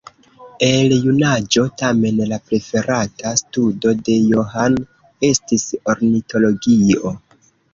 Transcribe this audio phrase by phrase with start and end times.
[0.67, 4.79] El junaĝo tamen la preferata studo de John
[5.31, 7.15] estis ornitologio.